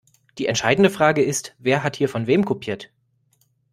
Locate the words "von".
2.09-2.25